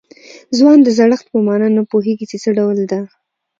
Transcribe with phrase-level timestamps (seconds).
[0.57, 2.99] ځوان د زړښت په معنا نه پوهېږي چې څه ډول ده.